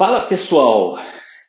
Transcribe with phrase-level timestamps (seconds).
[0.00, 0.96] Fala pessoal,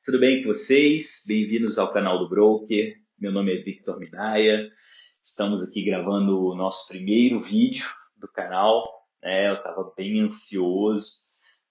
[0.03, 1.23] tudo bem com vocês?
[1.25, 2.97] Bem-vindos ao canal do Broker.
[3.17, 4.69] Meu nome é Victor Minaya.
[5.23, 7.85] Estamos aqui gravando o nosso primeiro vídeo
[8.17, 8.85] do canal.
[9.23, 9.47] Né?
[9.51, 11.11] Eu estava bem ansioso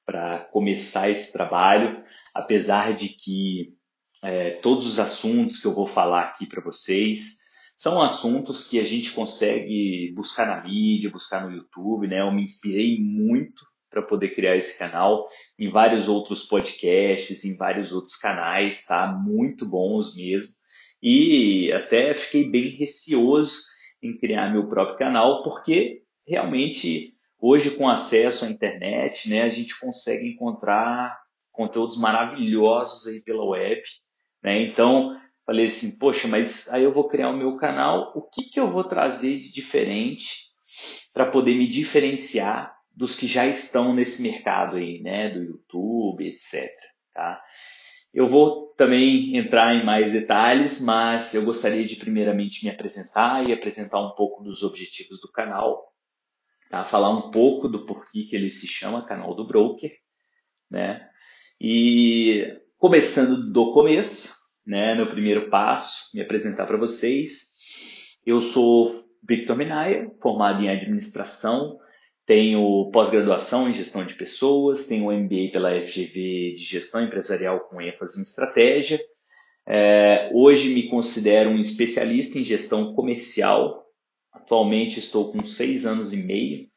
[0.07, 2.03] para começar esse trabalho,
[2.35, 3.75] apesar de que
[4.23, 7.41] é, todos os assuntos que eu vou falar aqui para vocês
[7.77, 12.09] são assuntos que a gente consegue buscar na mídia, buscar no YouTube.
[12.09, 12.23] Né?
[12.23, 17.93] Eu me inspirei muito para poder criar esse canal, em vários outros podcasts, em vários
[17.93, 19.07] outros canais, tá?
[19.07, 20.53] Muito bons mesmo.
[21.03, 23.57] E até fiquei bem receoso
[24.03, 29.79] em criar meu próprio canal, porque realmente hoje com acesso à internet, né, a gente
[29.81, 31.19] consegue encontrar
[31.51, 33.83] conteúdos maravilhosos aí pela web,
[34.43, 34.63] né?
[34.63, 38.61] Então, falei assim, poxa, mas aí eu vou criar o meu canal, o que que
[38.61, 40.51] eu vou trazer de diferente
[41.13, 46.71] para poder me diferenciar dos que já estão nesse mercado aí, né, do YouTube, etc.
[47.15, 47.41] Tá?
[48.13, 53.55] Eu vou também entrar em mais detalhes, mas eu gostaria de primeiramente me apresentar e
[53.55, 55.83] apresentar um pouco dos objetivos do canal,
[56.69, 56.85] tá?
[56.85, 59.93] Falar um pouco do porquê que ele se chama Canal do Broker,
[60.71, 61.01] né?
[61.59, 64.35] E começando do começo,
[64.67, 67.57] né, no primeiro passo, me apresentar para vocês.
[68.27, 71.79] Eu sou Victor Minaya, formado em administração,
[72.31, 77.81] tenho pós-graduação em gestão de pessoas, tenho um MBA pela FGV de gestão empresarial com
[77.81, 79.01] ênfase em estratégia.
[79.67, 83.85] É, hoje me considero um especialista em gestão comercial.
[84.33, 86.69] Atualmente estou com seis anos e meio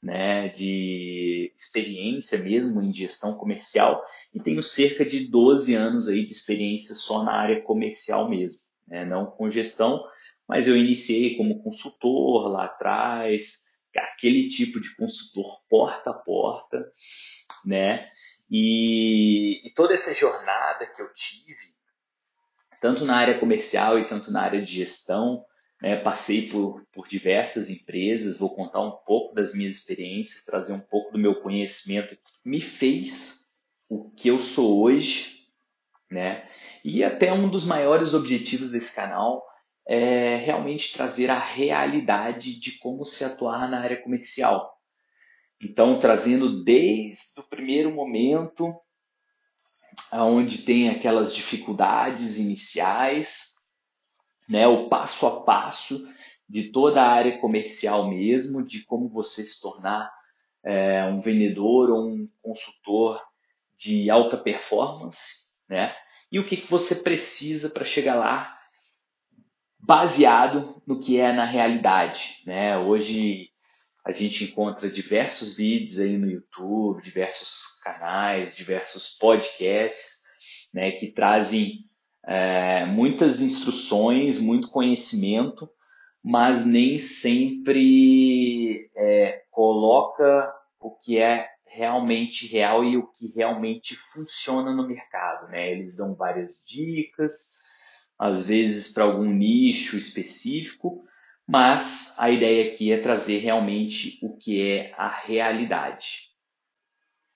[0.00, 6.30] né, de experiência mesmo em gestão comercial e tenho cerca de 12 anos aí de
[6.30, 10.04] experiência só na área comercial mesmo, né, não com gestão,
[10.48, 16.90] mas eu iniciei como consultor lá atrás, aquele tipo de consultor porta a porta,
[17.64, 18.08] né?
[18.50, 21.56] E, e, toda essa jornada que eu tive,
[22.80, 25.44] tanto na área comercial e tanto na área de gestão,
[25.80, 25.96] né?
[25.96, 31.12] Passei por, por diversas empresas, vou contar um pouco das minhas experiências, trazer um pouco
[31.12, 33.50] do meu conhecimento que me fez
[33.88, 35.46] o que eu sou hoje,
[36.10, 36.48] né?
[36.84, 39.49] E até um dos maiores objetivos desse canal
[39.92, 44.72] é realmente trazer a realidade de como se atuar na área comercial.
[45.60, 48.72] Então, trazendo desde o primeiro momento,
[50.12, 53.48] onde tem aquelas dificuldades iniciais,
[54.48, 56.08] né, o passo a passo
[56.48, 60.08] de toda a área comercial mesmo, de como você se tornar
[60.64, 63.20] é, um vendedor ou um consultor
[63.76, 65.92] de alta performance, né?
[66.30, 68.59] E o que, que você precisa para chegar lá
[69.90, 72.44] baseado no que é na realidade.
[72.46, 72.78] Né?
[72.78, 73.48] Hoje
[74.06, 80.20] a gente encontra diversos vídeos aí no YouTube, diversos canais, diversos podcasts
[80.72, 81.86] né, que trazem
[82.24, 85.68] é, muitas instruções, muito conhecimento,
[86.22, 94.72] mas nem sempre é, coloca o que é realmente real e o que realmente funciona
[94.72, 95.48] no mercado.
[95.48, 95.72] Né?
[95.72, 97.58] Eles dão várias dicas,
[98.20, 101.00] às vezes para algum nicho específico,
[101.48, 106.28] mas a ideia aqui é trazer realmente o que é a realidade.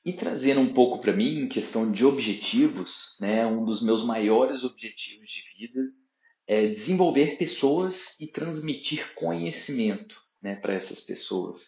[0.05, 4.63] E trazendo um pouco para mim, em questão de objetivos, né, um dos meus maiores
[4.63, 5.81] objetivos de vida
[6.47, 11.63] é desenvolver pessoas e transmitir conhecimento né, para essas pessoas.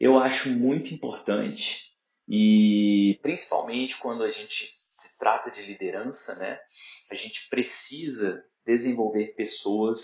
[0.00, 1.92] Eu acho muito importante
[2.28, 6.58] e principalmente quando a gente se trata de liderança, né,
[7.10, 10.02] a gente precisa desenvolver pessoas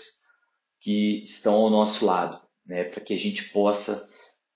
[0.81, 4.07] que estão ao nosso lado, né, para que a gente possa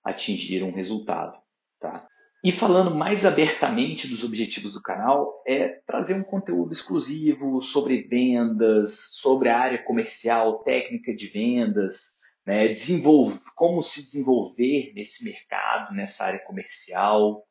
[0.03, 1.37] atingir um resultado,
[1.79, 2.06] tá?
[2.44, 9.00] E falando mais abertamente dos objetivos do canal, é trazer um conteúdo exclusivo sobre vendas,
[9.21, 16.25] sobre a área comercial, técnica de vendas, né, desenvolver, como se desenvolver nesse mercado, nessa
[16.25, 17.45] área comercial,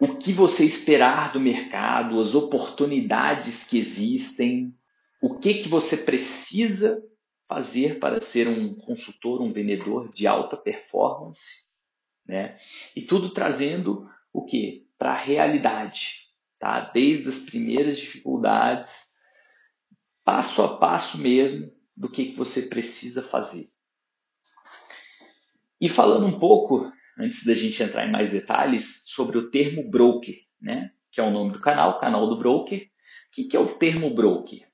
[0.00, 4.74] o que você esperar do mercado, as oportunidades que existem,
[5.22, 7.02] o que, que você precisa
[7.48, 11.66] fazer para ser um consultor, um vendedor de alta performance,
[12.26, 12.58] né?
[12.94, 14.86] E tudo trazendo o que?
[14.98, 16.28] Para a realidade,
[16.58, 16.80] tá?
[16.80, 19.14] Desde as primeiras dificuldades,
[20.24, 23.68] passo a passo mesmo, do que, que você precisa fazer.
[25.80, 30.34] E falando um pouco antes da gente entrar em mais detalhes, sobre o termo broker,
[30.60, 30.90] né?
[31.10, 32.78] que é o nome do canal, canal do broker.
[32.78, 32.86] O
[33.32, 34.66] que, que é o termo broker?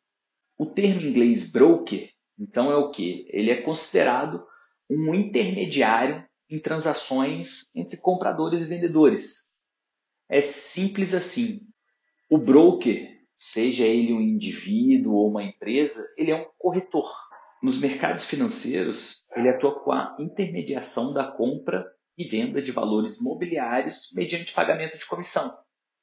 [0.59, 3.27] O termo em inglês broker, então, é o que?
[3.31, 4.45] Ele é considerado
[4.91, 9.59] um intermediário em transações entre compradores e vendedores.
[10.29, 11.61] É simples assim.
[12.29, 17.11] O broker, seja ele um indivíduo ou uma empresa, ele é um corretor.
[17.63, 21.87] Nos mercados financeiros, ele atua com a intermediação da compra
[22.17, 25.57] e venda de valores mobiliários mediante pagamento de comissão.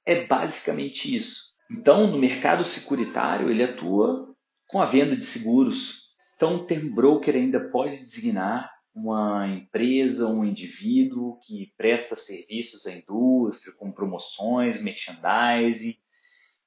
[0.05, 1.49] É basicamente isso.
[1.71, 4.33] Então, no mercado securitário, ele atua
[4.67, 6.09] com a venda de seguros.
[6.35, 12.93] Então, o termo broker ainda pode designar uma empresa, um indivíduo que presta serviços à
[12.93, 15.95] indústria, com promoções, merchandising,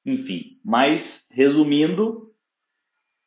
[0.05, 0.61] enfim.
[0.65, 2.33] Mas, resumindo,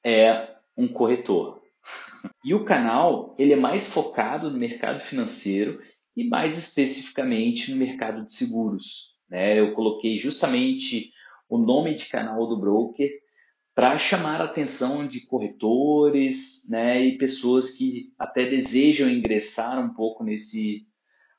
[0.03, 1.61] é um corretor.
[2.43, 5.79] E o canal ele é mais focado no mercado financeiro
[6.15, 9.15] e mais especificamente no mercado de seguros.
[9.29, 9.59] Né?
[9.59, 11.11] Eu coloquei justamente
[11.49, 13.09] o nome de canal do broker
[13.75, 20.23] para chamar a atenção de corretores né, e pessoas que até desejam ingressar um pouco
[20.23, 20.87] nesse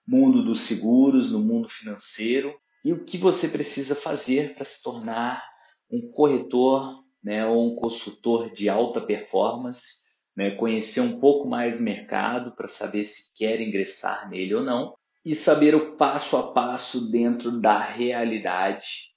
[0.06, 5.43] mundo dos seguros, no mundo financeiro, e o que você precisa fazer para se tornar
[5.90, 10.06] um corretor né, ou um consultor de alta performance,
[10.37, 14.94] né, conhecer um pouco mais o mercado para saber se quer ingressar nele ou não,
[15.25, 19.15] e saber o passo a passo dentro da realidade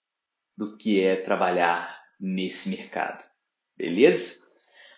[0.57, 3.23] do que é trabalhar nesse mercado.
[3.77, 4.39] Beleza?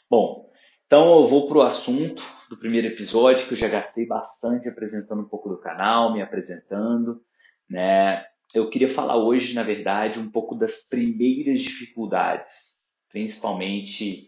[0.10, 0.50] Bom,
[0.86, 5.22] então eu vou para o assunto do primeiro episódio, que eu já gastei bastante apresentando
[5.22, 7.22] um pouco do canal, me apresentando.
[7.70, 8.26] Né?
[8.54, 12.80] Eu queria falar hoje, na verdade, um pouco das primeiras dificuldades,
[13.10, 14.28] principalmente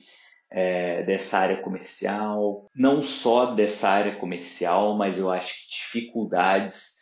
[0.53, 7.01] é, dessa área comercial, não só dessa área comercial, mas eu acho que dificuldades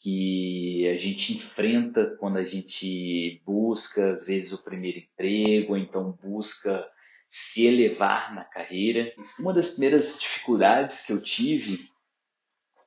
[0.00, 6.18] que a gente enfrenta quando a gente busca, às vezes, o primeiro emprego, ou então
[6.20, 6.84] busca
[7.30, 9.12] se elevar na carreira.
[9.38, 11.78] Uma das primeiras dificuldades que eu tive,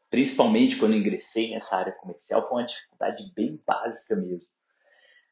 [0.09, 4.51] principalmente quando ingressei nessa área comercial, foi uma dificuldade bem básica mesmo.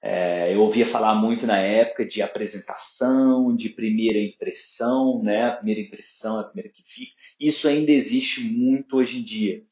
[0.03, 5.45] É, eu ouvia falar muito na época de apresentação, de primeira impressão, né?
[5.45, 7.11] A primeira impressão é a primeira que fica.
[7.39, 9.63] Isso ainda existe muito hoje em dia.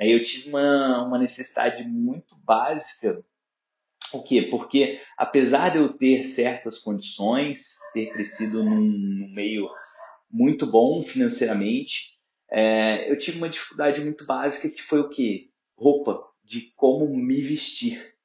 [0.00, 3.24] Aí eu tive uma, uma necessidade muito básica.
[4.12, 4.42] O quê?
[4.42, 9.68] Porque apesar de eu ter certas condições, ter crescido num, num meio
[10.30, 12.18] muito bom financeiramente,
[12.50, 15.50] é, eu tive uma dificuldade muito básica que foi o quê?
[15.76, 18.17] Roupa, de como me vestir.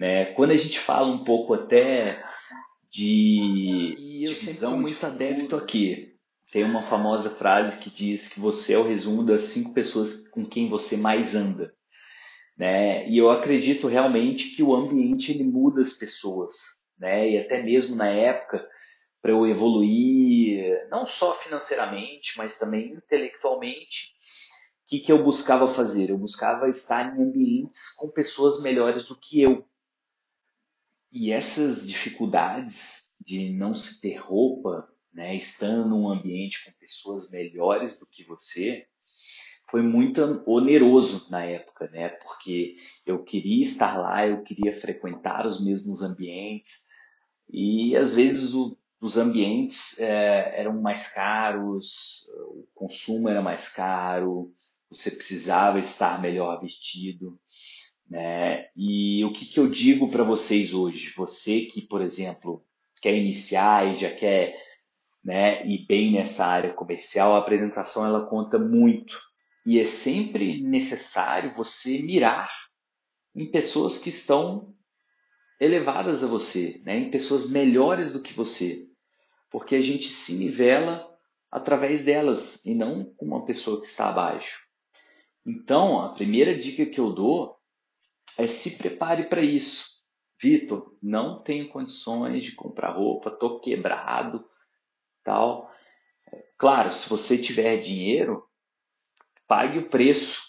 [0.00, 0.32] Né?
[0.32, 2.24] Quando a gente fala um pouco até
[2.90, 4.34] de e eu
[4.78, 6.10] muito adepto aqui
[6.50, 10.44] tem uma famosa frase que diz que você é o resumo das cinco pessoas com
[10.44, 11.72] quem você mais anda.
[12.56, 13.08] Né?
[13.08, 16.54] E eu acredito realmente que o ambiente ele muda as pessoas.
[16.98, 17.30] Né?
[17.30, 18.66] E até mesmo na época,
[19.22, 24.14] para eu evoluir, não só financeiramente, mas também intelectualmente,
[24.84, 26.10] o que, que eu buscava fazer?
[26.10, 29.64] Eu buscava estar em ambientes com pessoas melhores do que eu.
[31.12, 37.98] E essas dificuldades de não se ter roupa, né, estando num ambiente com pessoas melhores
[37.98, 38.86] do que você,
[39.70, 42.08] foi muito oneroso na época, né?
[42.08, 42.76] Porque
[43.06, 46.88] eu queria estar lá, eu queria frequentar os mesmos ambientes
[47.48, 54.52] e às vezes o, os ambientes é, eram mais caros, o consumo era mais caro,
[54.90, 57.38] você precisava estar melhor vestido,
[58.10, 58.66] né?
[58.76, 61.14] E o que, que eu digo para vocês hoje?
[61.16, 62.64] Você que, por exemplo,
[63.00, 64.60] quer iniciar e já quer
[65.22, 69.16] né, e bem nessa área comercial, a apresentação ela conta muito.
[69.64, 72.50] E é sempre necessário você mirar
[73.34, 74.74] em pessoas que estão
[75.60, 78.86] elevadas a você, né, em pessoas melhores do que você,
[79.50, 81.06] porque a gente se nivela
[81.50, 84.58] através delas e não com uma pessoa que está abaixo.
[85.46, 87.59] Então, a primeira dica que eu dou
[88.38, 89.84] é se prepare para isso.
[90.40, 94.44] Vitor, não tenho condições de comprar roupa, tô quebrado,
[95.22, 95.70] tal.
[96.58, 98.42] Claro, se você tiver dinheiro,
[99.46, 100.40] pague o preço,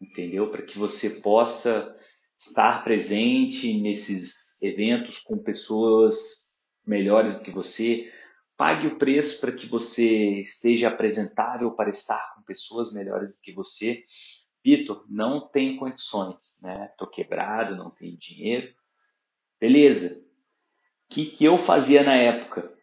[0.00, 0.50] entendeu?
[0.50, 1.94] Para que você possa
[2.38, 6.46] estar presente nesses eventos com pessoas
[6.86, 8.12] melhores do que você.
[8.56, 13.52] Pague o preço para que você esteja apresentável para estar com pessoas melhores do que
[13.52, 14.04] você.
[14.66, 16.90] Vitor, não tenho condições, né?
[16.98, 18.74] Tô quebrado, não tenho dinheiro.
[19.60, 20.20] Beleza.
[21.08, 22.76] O que, que eu fazia na época?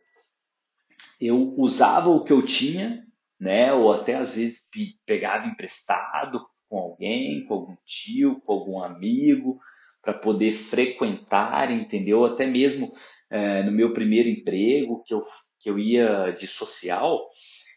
[1.26, 3.04] eu usava o que eu tinha,
[3.40, 3.74] né?
[3.74, 4.70] Ou até às vezes
[5.06, 9.60] pegava emprestado com alguém, com algum tio, com algum amigo,
[10.02, 12.26] para poder frequentar, entendeu?
[12.26, 12.92] Até mesmo
[13.30, 15.24] é, no meu primeiro emprego, que eu,
[15.60, 17.30] que eu ia de social,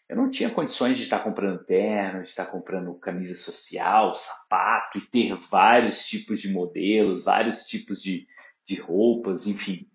[0.08, 5.00] eu não tinha condições de estar comprando terno, de estar comprando camisa social, sapato e
[5.00, 8.26] ter vários tipos de modelos, vários tipos de,
[8.64, 9.86] de roupas, enfim.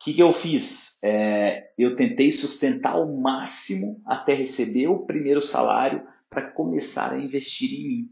[0.00, 0.98] O que, que eu fiz?
[1.02, 7.70] É, eu tentei sustentar ao máximo até receber o primeiro salário para começar a investir
[7.72, 8.08] em mim.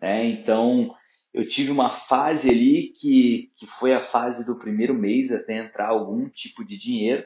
[0.00, 0.94] É, então,
[1.34, 5.88] eu tive uma fase ali que, que foi a fase do primeiro mês até entrar
[5.88, 7.24] algum tipo de dinheiro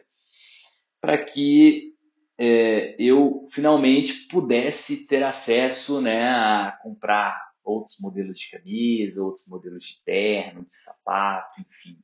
[1.01, 1.96] para que
[2.39, 9.85] é, eu finalmente pudesse ter acesso né, a comprar outros modelos de camisa, outros modelos
[9.85, 11.99] de terno, de sapato, enfim.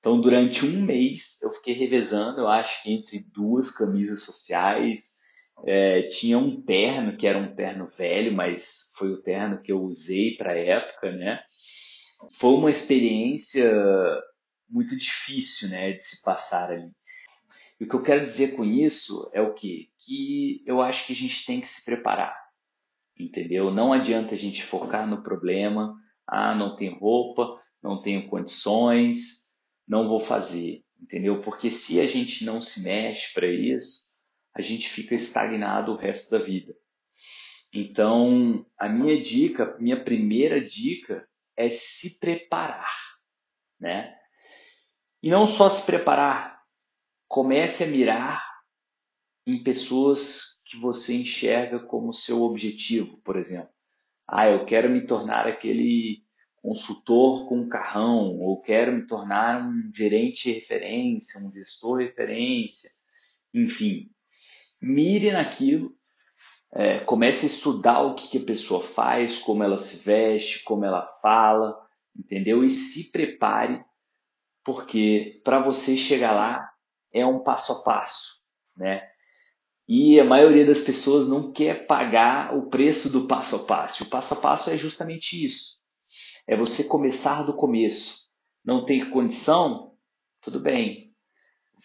[0.00, 5.16] Então, durante um mês, eu fiquei revezando, eu acho que entre duas camisas sociais.
[5.66, 9.82] É, tinha um terno, que era um terno velho, mas foi o terno que eu
[9.82, 11.40] usei para a época, né?
[12.34, 13.68] Foi uma experiência
[14.68, 16.92] muito difícil, né, de se passar ali.
[17.80, 19.88] E o que eu quero dizer com isso é o quê?
[19.98, 22.36] Que eu acho que a gente tem que se preparar,
[23.18, 23.70] entendeu?
[23.70, 25.94] Não adianta a gente focar no problema,
[26.26, 29.46] ah, não tenho roupa, não tenho condições,
[29.86, 31.40] não vou fazer, entendeu?
[31.42, 34.08] Porque se a gente não se mexe para isso,
[34.54, 36.74] a gente fica estagnado o resto da vida.
[37.72, 42.92] Então, a minha dica, minha primeira dica é se preparar,
[43.78, 44.14] né?
[45.22, 46.57] E não só se preparar,
[47.28, 48.42] comece a mirar
[49.46, 53.70] em pessoas que você enxerga como seu objetivo, por exemplo.
[54.26, 56.22] Ah, eu quero me tornar aquele
[56.56, 62.90] consultor com carrão, ou quero me tornar um gerente referência, um gestor referência,
[63.54, 64.10] enfim.
[64.80, 65.92] Mire naquilo,
[66.72, 70.84] é, comece a estudar o que, que a pessoa faz, como ela se veste, como
[70.84, 71.74] ela fala,
[72.14, 72.62] entendeu?
[72.62, 73.82] E se prepare,
[74.62, 76.70] porque para você chegar lá
[77.18, 78.42] é um passo a passo,
[78.76, 79.08] né?
[79.88, 84.04] E a maioria das pessoas não quer pagar o preço do passo a passo.
[84.04, 85.78] O passo a passo é justamente isso.
[86.46, 88.28] É você começar do começo.
[88.62, 89.94] Não tem condição?
[90.42, 91.14] Tudo bem.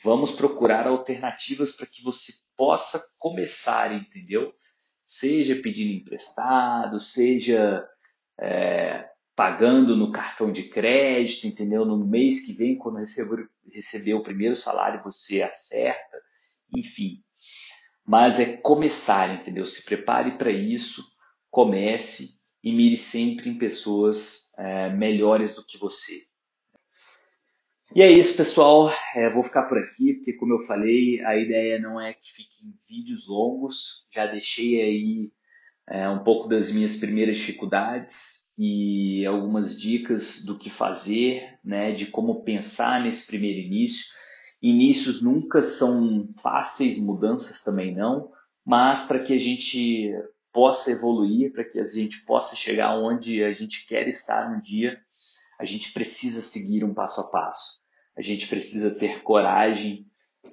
[0.04, 4.54] Vamos procurar alternativas para que você possa começar, entendeu?
[5.06, 7.88] Seja pedindo emprestado, seja
[8.38, 11.86] é, pagando no cartão de crédito, entendeu?
[11.86, 16.18] No mês que vem, quando receber, receber o primeiro salário, você acerta,
[16.75, 17.24] enfim.
[18.06, 19.66] Mas é começar, entendeu?
[19.66, 21.04] Se prepare para isso,
[21.50, 22.30] comece
[22.63, 26.22] e mire sempre em pessoas é, melhores do que você.
[27.96, 28.92] E é isso, pessoal.
[29.16, 32.74] É, vou ficar por aqui, porque como eu falei, a ideia não é que fiquem
[32.88, 34.08] vídeos longos.
[34.12, 35.32] Já deixei aí
[35.88, 42.06] é, um pouco das minhas primeiras dificuldades e algumas dicas do que fazer, né, de
[42.08, 44.06] como pensar nesse primeiro início.
[44.62, 48.32] Inícios nunca são fáceis, mudanças também não,
[48.66, 50.12] mas para que a gente
[50.52, 55.00] possa evoluir, para que a gente possa chegar onde a gente quer estar um dia,
[55.60, 57.82] a gente precisa seguir um passo a passo.
[58.16, 60.06] A gente precisa ter coragem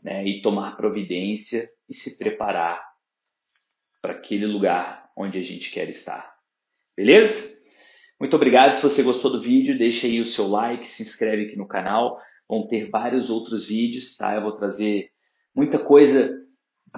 [0.02, 2.82] né, e tomar providência e se preparar
[4.00, 6.34] para aquele lugar onde a gente quer estar.
[6.96, 7.49] Beleza?
[8.20, 8.76] Muito obrigado.
[8.76, 12.20] Se você gostou do vídeo, deixa aí o seu like, se inscreve aqui no canal.
[12.46, 14.34] Vão ter vários outros vídeos, tá?
[14.34, 15.10] Eu vou trazer
[15.54, 16.30] muita coisa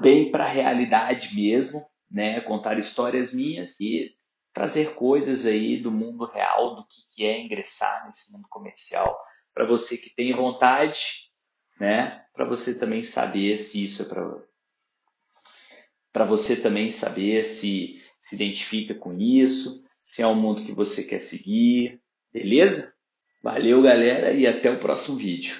[0.00, 2.40] bem para a realidade mesmo, né?
[2.40, 4.10] Contar histórias minhas e
[4.52, 9.16] trazer coisas aí do mundo real, do que é ingressar nesse mundo comercial,
[9.54, 11.30] para você que tem vontade,
[11.78, 12.24] né?
[12.34, 14.42] Para você também saber se isso é para
[16.12, 21.04] para você também saber se se identifica com isso, se é um mundo que você
[21.04, 22.00] quer seguir,
[22.32, 22.92] beleza?
[23.42, 25.56] Valeu, galera, e até o próximo vídeo.